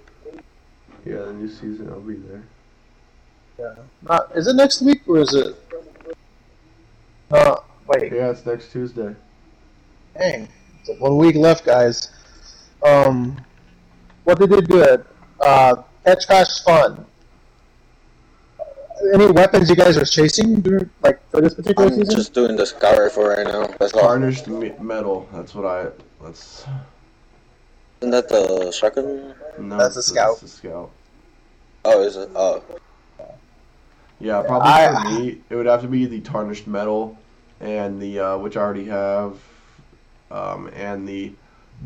[1.04, 2.44] Yeah, the new season I'll be there.
[3.58, 3.74] Yeah.
[4.04, 5.56] Not, is it next week or is it?
[7.32, 7.56] Uh,
[7.88, 8.14] wait.
[8.14, 9.16] Yeah, it's next Tuesday.
[10.18, 10.48] Dang,
[10.84, 12.12] so one week left, guys.
[12.84, 13.36] Um,
[14.26, 15.06] what did they did good.
[15.40, 17.06] Uh, Ketchcrash Fun.
[19.14, 22.16] Any weapons you guys are chasing, during, like for this particular I'm season?
[22.16, 23.68] just doing the sky for right now.
[23.80, 24.02] That's all.
[24.02, 25.28] Tarnished me- metal.
[25.34, 25.88] That's what I.
[26.24, 26.66] That's
[28.02, 29.34] Isn't that the shotgun?
[29.60, 29.78] no.
[29.78, 30.40] That's a scout.
[30.40, 30.92] That's a scout.
[31.86, 32.30] Oh, is it?
[32.36, 32.64] Oh,
[34.20, 37.18] Yeah, probably I- for me, it would have to be the Tarnished Mettle,
[37.60, 39.38] and the uh, which I already have,
[40.32, 41.34] um, and the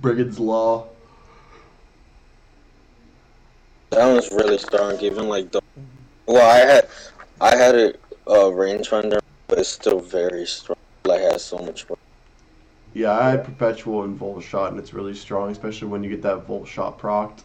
[0.01, 0.87] Brigand's Law.
[3.91, 4.99] that one's really strong.
[4.99, 5.61] Even like the.
[6.27, 6.87] Well, I had,
[7.39, 7.89] I had a
[8.27, 10.77] uh, rangefinder, but it's still very strong.
[11.05, 11.87] Like has so much.
[11.87, 11.97] More.
[12.93, 16.21] Yeah, I had perpetual and volt shot, and it's really strong, especially when you get
[16.23, 17.43] that volt shot procced.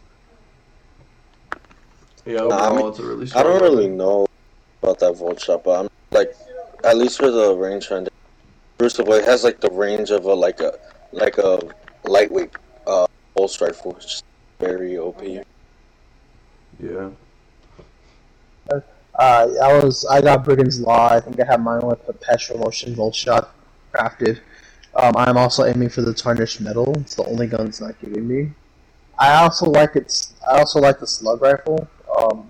[2.27, 3.45] Yeah, Nah, I mean, it's a really strong.
[3.47, 3.97] I don't really weapon.
[3.99, 4.27] know
[4.83, 6.35] about that volt shot, but I'm like,
[6.85, 8.11] at least for the range finder,
[8.79, 10.77] Crucible it has like the range of a like a
[11.13, 11.61] like a
[12.05, 12.51] lightweight
[12.87, 13.95] uh pulse rifle.
[13.97, 14.25] It's just
[14.59, 15.23] very OP.
[15.23, 17.11] Yeah.
[18.71, 18.81] Uh,
[19.19, 21.09] I was I got Brigand's Law.
[21.11, 23.55] I think I have mine with Perpetual Motion Volt Shot
[23.93, 24.41] crafted.
[24.95, 26.93] Um, I'm also aiming for the Tarnished Mettle.
[27.01, 28.53] It's the only gun it's not giving me.
[29.19, 30.35] I also like its.
[30.51, 31.89] I also like the Slug Rifle.
[32.19, 32.49] Um,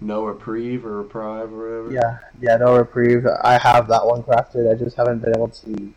[0.00, 1.92] No reprieve or reprieve or whatever.
[1.92, 3.26] yeah, yeah, no reprieve.
[3.44, 4.70] I have that one crafted.
[4.70, 5.92] I just haven't been able to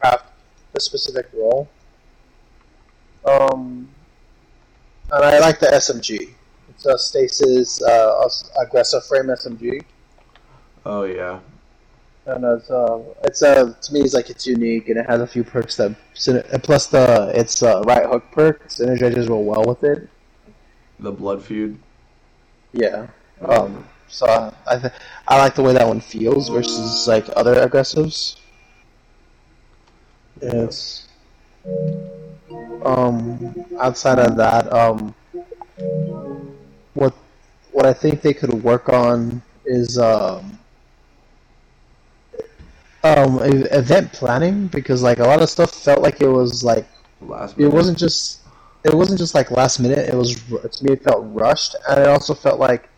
[0.00, 0.26] craft
[0.72, 1.68] the specific roll.
[3.24, 3.88] Um,
[5.12, 6.30] and I like the SMG.
[6.86, 8.28] A Stasis uh,
[8.60, 9.82] aggressive frame SMG.
[10.84, 11.40] Oh yeah.
[12.26, 15.26] And it's uh, it's uh, to me, it's like it's unique, and it has a
[15.26, 15.94] few perks that,
[16.62, 20.08] plus the its uh, right hook perk synergizes real well with it.
[21.00, 21.78] The blood feud.
[22.72, 23.08] Yeah.
[23.42, 23.86] Um.
[24.08, 24.92] So I I, th-
[25.28, 28.36] I like the way that one feels versus like other aggressives.
[30.40, 31.08] It's
[32.84, 35.14] um outside of that um
[36.94, 37.14] what
[37.72, 40.58] what I think they could work on is um
[43.02, 46.86] um event planning because like a lot of stuff felt like it was like
[47.20, 48.40] last it wasn't just
[48.84, 52.08] it wasn't just like last minute it was to me it felt rushed and it
[52.08, 52.88] also felt like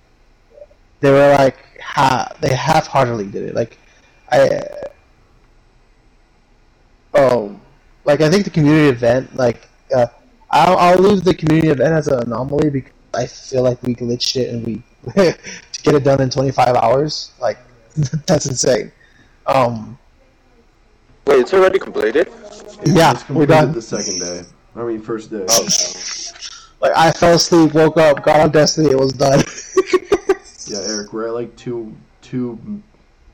[1.01, 3.79] they were like ha- they half-heartedly did it like
[4.31, 4.61] i
[7.15, 7.59] oh
[8.05, 10.07] like i think the community event like uh,
[10.51, 14.37] I'll, I'll leave the community event as an anomaly because i feel like we glitched
[14.37, 14.83] it and we
[15.15, 15.37] to
[15.83, 17.59] get it done in 25 hours like
[18.27, 18.93] that's insane
[19.47, 19.99] um
[21.27, 22.29] Wait, it's already completed.
[22.29, 23.73] It yeah, was we're completed done.
[23.73, 24.43] The second day.
[24.77, 25.45] I mean, first day.
[25.49, 25.67] Oh,
[26.81, 29.43] like i fell asleep woke up got on destiny it was done
[30.69, 32.59] Yeah, Eric, we're at like two two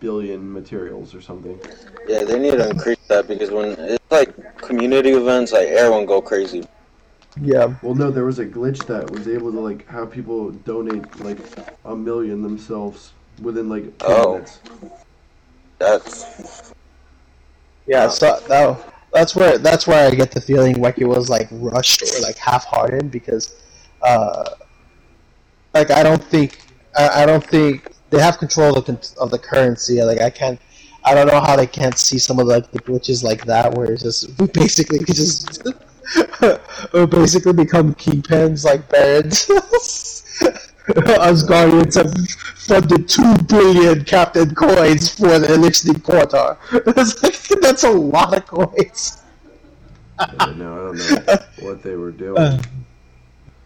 [0.00, 1.58] billion materials or something.
[2.08, 6.20] yeah, they need to increase that because when it's like community events, like everyone go
[6.20, 6.64] crazy.
[7.40, 11.20] Yeah Well, no, there was a glitch that was able to like have people donate
[11.20, 11.38] like
[11.84, 14.32] a million themselves within like ten Oh.
[14.34, 14.60] minutes.
[15.78, 16.72] That's
[17.86, 21.48] Yeah, so that, that's where that's where I get the feeling like it was like
[21.50, 23.60] rushed or like half-hearted because,
[24.02, 24.44] uh,
[25.74, 26.58] like I don't think
[26.96, 30.02] I, I don't think they have control of the of the currency.
[30.02, 30.60] Like I can't,
[31.04, 33.74] I don't know how they can't see some of the, like the glitches like that
[33.74, 35.66] where it's just we basically just
[36.92, 39.48] we basically become kingpins like barons.
[40.96, 42.12] Us guardians have
[42.56, 46.58] funded two billion captain coins for the Eliksni Quarter.
[46.92, 49.22] That's, like, that's a lot of coins.
[50.20, 52.60] Yeah, no, I don't know what they were doing.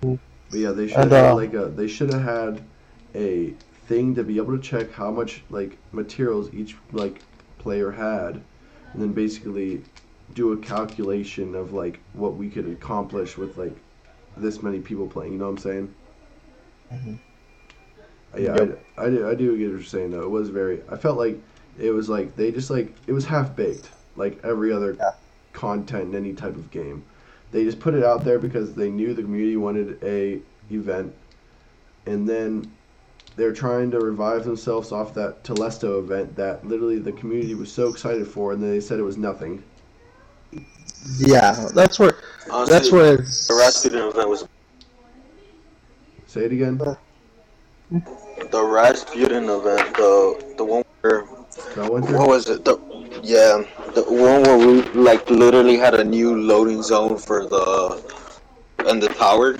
[0.00, 2.62] But yeah, they should have And, uh, like a they should have had
[3.14, 3.54] a
[3.88, 7.20] thing to be able to check how much like materials each like
[7.58, 8.40] player had,
[8.92, 9.82] and then basically
[10.32, 13.76] do a calculation of like what we could accomplish with like
[14.36, 15.32] this many people playing.
[15.32, 15.94] You know what I'm saying?
[16.92, 17.18] Mhm.
[18.34, 18.84] Uh, Yeah, Yep.
[18.98, 19.28] I, I do.
[19.28, 20.22] I do get what you're saying though.
[20.22, 20.82] It was very.
[20.88, 21.40] I felt like
[21.78, 25.10] it was like they just like it was half baked, like every other Yeah.
[25.52, 27.04] content in any type of game.
[27.52, 31.14] They just put it out there because they knew the community wanted a event,
[32.06, 32.72] and then
[33.36, 37.88] they're trying to revive themselves off that Telesto event that literally the community was so
[37.88, 39.62] excited for, and then they said it was nothing.
[41.18, 42.16] Yeah, that's where
[42.50, 44.46] honestly, that's where it's, the Rasputin event was
[46.26, 46.76] Say it again.
[46.78, 46.96] the
[48.64, 51.22] Rasputin event, the the one where
[51.74, 52.64] what was it?
[52.64, 52.76] The
[53.22, 53.62] yeah,
[53.94, 58.02] the one where we like literally had a new loading zone for the
[58.86, 59.56] and the tower.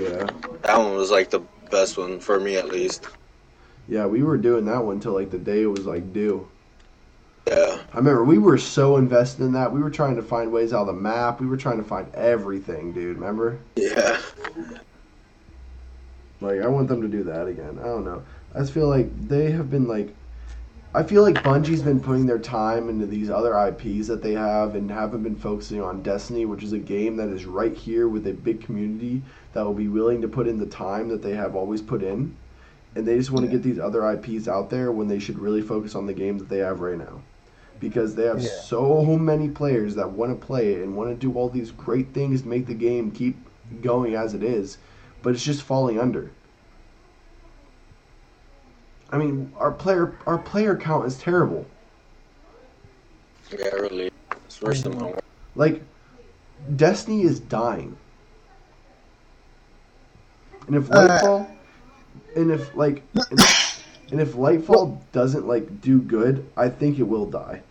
[0.00, 0.26] Yeah,
[0.62, 3.06] That one was like the best one for me at least.
[3.88, 4.06] yeah.
[4.06, 6.48] We were doing that one till like the day it was like due.
[7.48, 7.78] Yeah.
[7.92, 9.72] I remember we were so invested in that.
[9.72, 11.40] We were trying to find ways out of the map.
[11.40, 13.16] We were trying to find everything, dude.
[13.16, 13.58] Remember?
[13.76, 14.20] Yeah.
[16.40, 17.78] Like, I want them to do that again.
[17.80, 18.22] I don't know.
[18.54, 20.14] I just feel like they have been like.
[20.94, 24.74] I feel like Bungie's been putting their time into these other IPs that they have
[24.74, 28.26] and haven't been focusing on Destiny, which is a game that is right here with
[28.26, 31.54] a big community that will be willing to put in the time that they have
[31.54, 32.34] always put in.
[32.94, 35.60] And they just want to get these other IPs out there when they should really
[35.60, 37.20] focus on the game that they have right now.
[37.80, 38.48] Because they have Yeah.
[38.48, 42.12] so many players that want to play it and want to do all these great
[42.12, 43.36] things to make the game keep
[43.82, 44.78] going as it is
[45.22, 46.30] but it's just falling under.
[49.10, 51.66] I mean, our player our player count is terrible.
[53.50, 54.10] Yeah, really.
[54.46, 55.14] It's worse than mine.
[55.54, 55.82] Like,
[56.76, 57.96] Destiny is dying.
[60.66, 61.50] And if Uh, Lightfall,
[62.36, 63.40] and if like, and,
[64.10, 67.62] And if Lightfall doesn't like do good, I think it will die.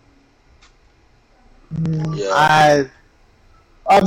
[2.13, 2.29] Yeah.
[2.31, 2.89] I,
[3.89, 4.03] I'm,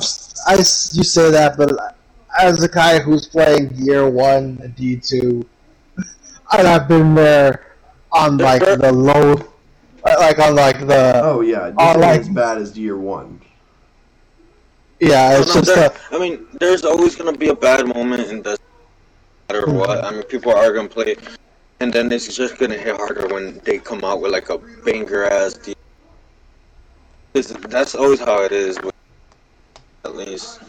[0.47, 0.65] I, you
[1.05, 1.97] say that, but
[2.39, 5.47] as a guy who's playing year one and D two,
[6.57, 7.77] and I've been there
[8.13, 9.35] on like the low,
[10.05, 13.41] like on like the Oh yeah, this Oh, like- as bad as year one.
[15.01, 18.29] yeah, it's No, just there- a, I mean, there's always gonna be a bad moment,
[18.29, 18.61] and that's
[19.49, 20.05] no matter what.
[20.05, 21.17] I mean, people are gonna play,
[21.81, 25.25] and then it's just gonna hit harder when they come out with like a banger
[25.27, 25.55] ass.
[25.55, 25.80] D- 'Cause
[27.33, 28.79] that's always how it is.
[30.05, 30.61] At least.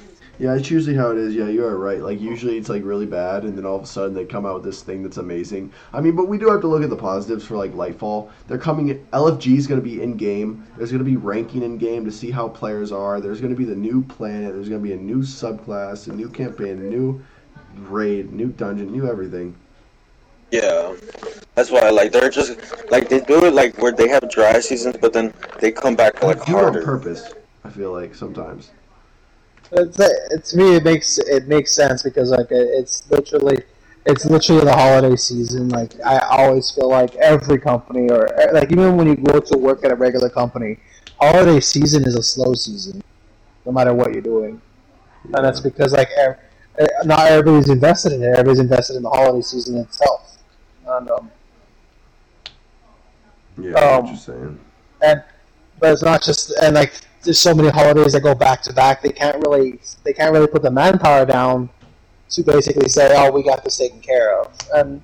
[0.42, 1.36] Yeah, it's usually how it is.
[1.36, 2.00] Yeah, you are right.
[2.00, 4.56] Like usually it's like really bad, and then all of a sudden they come out
[4.56, 5.72] with this thing that's amazing.
[5.94, 8.32] I mean, but we do have to look at the positives for like Lightfall.
[8.48, 9.06] They're coming.
[9.14, 10.66] LFG is going to be in game.
[10.78, 13.22] There's going to be ranking in game to see how players are.
[13.22, 14.54] There's going to be the new planet.
[14.54, 17.24] There's going to be a new subclass, a new campaign, a new
[17.76, 19.56] raid, new dungeon, new everything.
[20.52, 20.96] Yeah,
[21.56, 22.60] that's why like they're just
[22.92, 26.22] like they do it like where they have dry seasons, but then they come back
[26.22, 27.34] like They do it on purpose.
[27.64, 28.72] I feel like sometimes.
[29.72, 33.58] it's, it, to me it makes it makes sense because like it- it's literally
[34.06, 35.70] it's literally the holiday season.
[35.70, 39.86] Like I always feel like every company or like even when you go to work
[39.86, 40.78] at a regular company,
[41.20, 43.02] holiday season is a slow season,
[43.66, 44.62] no matter what you're doing,
[45.26, 46.38] and that's because like ev-
[46.80, 48.28] eh, not everybody's invested in it.
[48.32, 50.31] Everybody's invested in the holiday season itself.
[50.88, 51.32] And, um,
[53.58, 54.60] Yeah, Um, what you're saying.
[55.80, 59.02] but it's not just and like there's so many holidays that go back to back.
[59.02, 61.70] They can't really they can't really put the manpower down
[62.30, 64.52] to basically say, oh, we got this taken care of.
[64.74, 65.02] And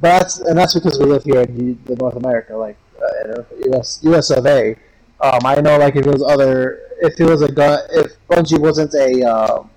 [0.00, 3.42] but that's and that's because we live here in the North America, like uh,
[3.72, 4.76] US US of A.
[5.20, 8.58] Um, I know, like if it was other, if it was a gun, if Bungie
[8.58, 9.70] wasn't a um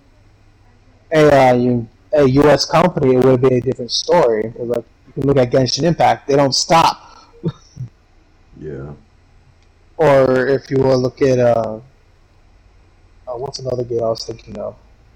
[1.11, 1.81] a uh,
[2.13, 2.65] a U.S.
[2.65, 4.53] company, it would be a different story.
[4.57, 4.85] Like
[5.19, 7.27] you look at Genshin Impact; they don't stop
[8.59, 8.93] Yeah.
[9.97, 11.79] or if you will look at uh,
[13.27, 14.75] uh, what's another game I was thinking of?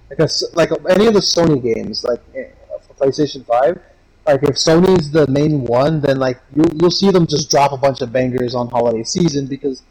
[0.10, 2.50] Like a like any of the Sony games, like eh,
[2.88, 3.82] for PlayStation Five.
[4.28, 7.78] Like if Sony's the main one, then like you you'll see them just drop a
[7.78, 9.82] bunch of bangers on holiday season because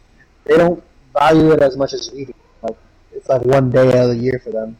[0.44, 0.82] they don't
[1.12, 2.34] value it as much as we do.
[2.62, 2.76] Like
[3.12, 4.76] it's like one day out of the year for them.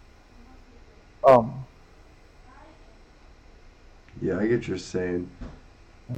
[1.24, 1.61] Um,
[4.22, 5.28] Yeah, I get you're saying,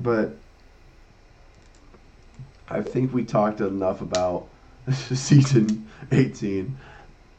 [0.02, 0.36] but
[2.68, 4.46] I think we talked enough about
[4.92, 6.76] season 18.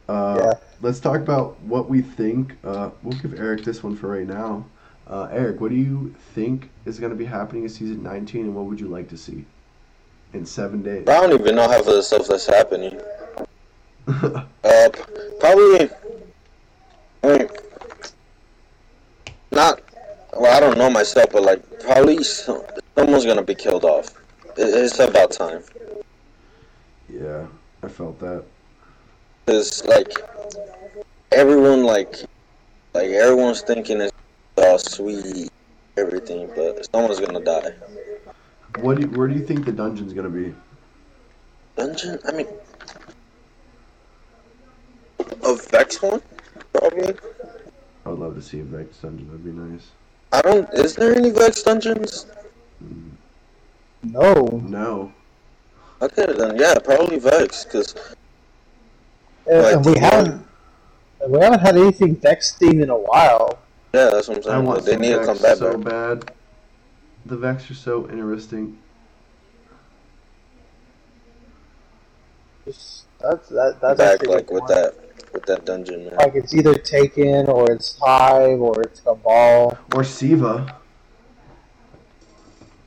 [0.10, 0.54] Uh, Yeah.
[0.82, 2.56] Let's talk about what we think.
[2.64, 4.66] Uh, we'll give Eric this one for right now.
[5.08, 8.56] Uh, Eric, what do you think is going to be happening in season 19, and
[8.56, 9.46] what would you like to see
[10.34, 11.08] in seven days?
[11.08, 13.00] I don't even know half of the stuff that's happening.
[14.64, 14.90] Uh,
[15.40, 15.90] probably.
[17.24, 17.48] I mean,
[19.52, 19.82] not.
[20.36, 22.62] Well, I don't know myself, but like probably some,
[22.96, 24.10] someone's gonna be killed off.
[24.58, 25.64] It's about time.
[27.10, 27.46] yeah,
[27.82, 28.44] I felt that.
[29.46, 30.12] Cause like
[31.32, 32.18] everyone like
[32.94, 34.14] like everyone's thinking it's
[34.58, 35.50] all sweet
[35.96, 37.72] everything, but someone's gonna die.
[38.82, 40.54] What do you, where do you think the dungeon's to be?
[41.78, 42.20] Dungeon?
[42.28, 42.48] I mean,
[45.20, 46.22] a Vex one,
[46.74, 47.16] probably.
[48.06, 49.28] I would love to see a Vex dungeon.
[49.28, 49.92] That'd be nice.
[50.32, 50.68] I don't.
[50.74, 52.26] Is there any Vex dungeons?
[54.04, 55.12] no, No.
[56.02, 57.96] Okay, then yeah, probably Vex, cause
[59.50, 60.46] and, Like, we haven't
[61.28, 63.58] we haven't had anything Vex themed in a while.
[63.94, 64.66] yeah, that's what I'm I saying.
[64.66, 65.58] want But they some need to come back.
[65.58, 66.18] so bro.
[66.18, 66.32] bad.
[67.26, 68.78] The Vex are so interesting.
[72.66, 73.78] Just- That's that.
[73.82, 74.94] That's back actually like with that
[75.36, 76.16] with that dungeon, man.
[76.16, 79.78] Like it's either Taken or it's Hive or it's Cabal.
[79.94, 80.80] Or Siva.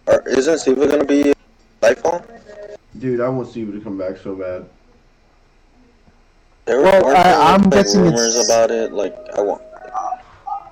[0.06, 1.32] Or isn't Siva gonna be
[1.82, 2.24] Lightfall?
[2.98, 4.64] Dude, I want Siva to come back so bad.
[6.64, 8.92] There Well, weren't I- there, I'm like, guessing rumors it's- about it.
[8.92, 9.62] Like I want.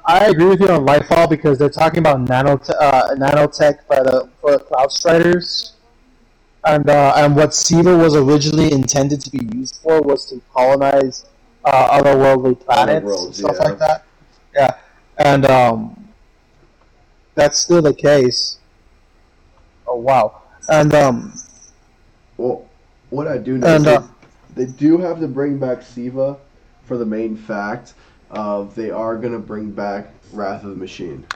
[0.09, 4.29] I agree with you on Lightfall because they're talking about nanot uh, nanotech for the
[4.41, 5.72] for Cloud Striders,
[6.64, 11.24] and uh, and what Siva was originally intended to be used for was to colonize
[11.67, 13.69] uh, otherworldly planets, worlds, stuff yeah.
[13.69, 14.05] like that.
[14.55, 14.77] Yeah,
[15.19, 16.09] and um,
[17.35, 18.59] that's still the case.
[19.87, 20.43] Oh wow!
[20.69, 21.33] And um,
[22.37, 22.67] Well,
[23.11, 24.07] what I do know And, is uh,
[24.55, 26.39] they, they do have to bring back Siva
[26.85, 27.95] for the main fact
[28.31, 31.27] of they are to bring back Wrath of the Machine.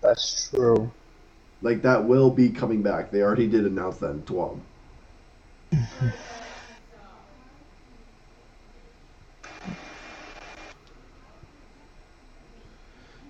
[0.00, 0.90] that's true.
[1.60, 3.12] Like, that will be coming back.
[3.12, 4.58] They already did announce that in TWAB.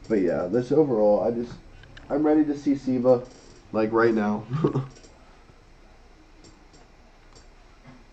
[0.08, 1.52] but yeah, this overall, I just
[2.10, 3.22] I'm ready to see Siva,
[3.72, 4.44] like right now.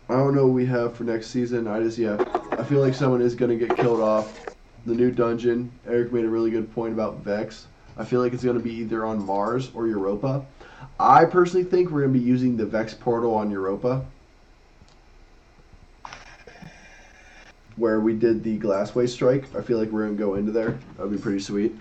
[0.10, 1.68] I don't know what we have for next season.
[1.68, 2.18] I just yeah,
[2.52, 4.46] I feel like someone is gonna get killed off.
[4.86, 5.72] The new dungeon.
[5.86, 7.68] Eric made a really good point about Vex.
[7.98, 10.46] I feel like it's gonna be either on Mars or Europa.
[11.00, 14.06] I personally think we're gonna be using the Vex portal on Europa.
[17.80, 19.46] Where we did the Glassway strike.
[19.56, 20.78] I feel like we're gonna go into there.
[20.98, 21.74] That'd be pretty sweet.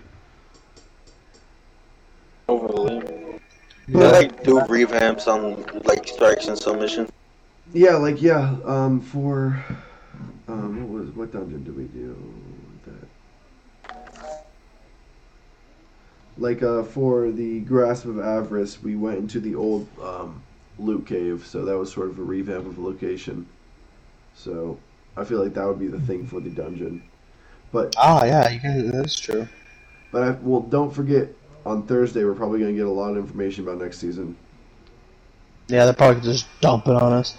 [2.49, 3.41] Overly.
[3.89, 7.09] They like do revamps on like strikes and submission.
[7.73, 9.65] Yeah, like yeah, um, for
[10.47, 12.17] um, what was what dungeon did we do
[12.87, 14.47] that?
[16.39, 20.41] Like uh, for the Grasp of Avarice, we went into the old um,
[20.79, 23.47] loot cave, so that was sort of a revamp of the location.
[24.37, 24.79] So
[25.19, 27.03] I feel like that would be the thing for the dungeon.
[27.73, 29.47] But Ah, yeah, you can, that's true.
[30.13, 31.29] but I, well, don't forget
[31.67, 34.37] on Thursday we're probably gonna get a lot of information about next season.
[35.69, 37.37] Yeah, they're probably just dumping on us.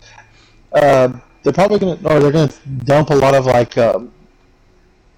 [0.74, 1.14] Uh,
[1.44, 2.54] they're probably gonna, or they're gonna
[2.86, 4.12] dump a lot of like, um,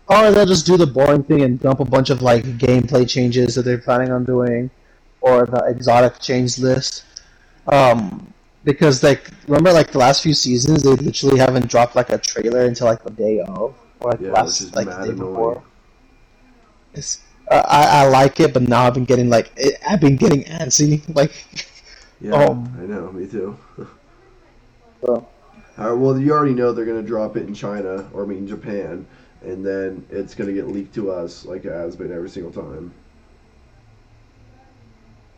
[0.07, 3.55] or they'll just do the boring thing and dump a bunch of like gameplay changes
[3.55, 4.69] that they're planning on doing,
[5.21, 7.05] or the exotic change list.
[7.67, 8.30] Um,
[8.63, 12.65] because like, remember like the last few seasons, they literally haven't dropped like a trailer
[12.65, 15.13] until like the day of, or like Yeah, last which is like mad the day
[15.13, 15.15] annoying.
[15.15, 15.63] before.
[16.93, 20.17] It's, uh, I I like it, but now I've been getting like, it, I've been
[20.17, 21.31] getting antsy, like.
[22.21, 23.57] Yeah, Um, I know, me too.
[25.01, 25.27] So.
[25.77, 29.05] Uh, well, you already know they're gonna drop it in China, or I mean Japan,
[29.41, 32.93] and then it's gonna get leaked to us like it has been every single time.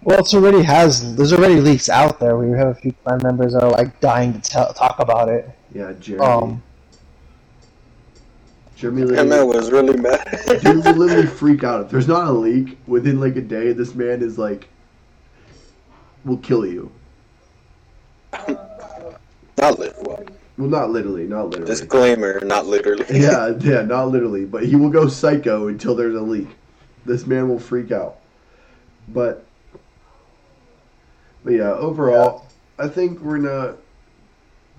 [0.04, 1.16] Well, it's already has.
[1.16, 2.38] There's already leaks out there.
[2.38, 5.50] We have a few clan members that are like dying to tell, talk about it.
[5.74, 6.26] Yeah, Jeremy.
[6.26, 6.64] Um,
[8.76, 10.42] Jeremy That man literally, was really mad.
[10.62, 13.72] dude will literally freak out if there's not a leak within like a day.
[13.72, 14.68] This man is like,
[16.26, 16.92] will kill you.
[19.58, 20.26] not literally.
[20.58, 21.66] Well, not literally, not literally.
[21.66, 23.06] Disclaimer, not literally.
[23.10, 26.50] Yeah, yeah, not literally, but he will go psycho until there's a leak.
[27.06, 28.18] This man will freak out.
[29.08, 29.46] But,
[31.44, 32.48] but yeah, overall,
[32.80, 33.76] I think we're gonna,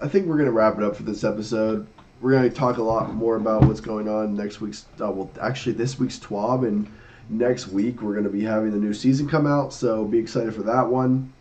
[0.01, 1.87] I think we're gonna wrap it up for this episode.
[2.21, 5.73] We're gonna talk a lot more about what's going on next week's, uh, well, actually
[5.73, 6.87] this week's TWAB, and
[7.29, 10.63] next week we're gonna be having the new season come out, so be excited for
[10.63, 11.33] that one.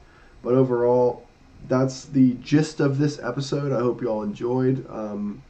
[0.42, 1.26] But overall,
[1.68, 3.72] that's the gist of this episode.
[3.72, 4.86] I hope you all enjoyed.
[4.90, 5.42] Um,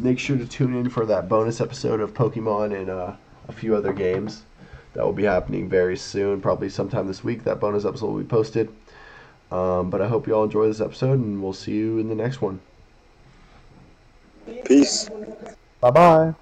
[0.00, 3.14] make sure to tune in for that bonus episode of Pokemon and uh,
[3.48, 4.42] a few other games
[4.94, 7.44] that will be happening very soon, probably sometime this week.
[7.44, 8.70] That bonus episode will be posted.
[9.52, 12.14] Um, but I hope you all enjoy this episode, and we'll see you in the
[12.14, 12.60] next one.
[14.64, 15.10] Peace.
[15.80, 16.34] bye bye.